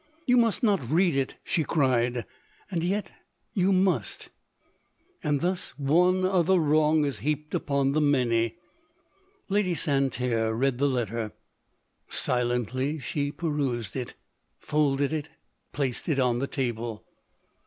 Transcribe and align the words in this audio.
"You 0.25 0.35
must 0.35 0.63
not 0.63 0.89
read 0.89 1.15
it," 1.15 1.35
she 1.43 1.63
cried;—" 1.63 2.25
and 2.71 2.81
yet 2.81 3.11
you 3.53 3.71
must;— 3.71 4.29
and 5.23 5.41
thus 5.41 5.77
one 5.77 6.25
other 6.25 6.57
wrong 6.57 7.05
is 7.05 7.19
heaped 7.19 7.53
upon 7.53 7.91
the 7.91 8.01
many." 8.01 8.55
Lady 9.47 9.75
Santerre 9.75 10.55
read 10.55 10.79
the 10.79 10.87
letter; 10.89 11.33
silently 12.09 12.97
she 12.97 13.31
perused 13.31 13.95
it— 13.95 14.15
folded 14.57 15.13
it— 15.13 15.29
placed 15.71 16.09
it 16.09 16.17
on 16.19 16.39
the 16.39 16.47
table. 16.47 17.05